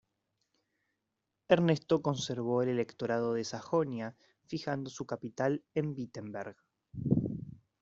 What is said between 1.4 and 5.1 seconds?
Ernesto conservó el Electorado de Sajonia, fijando su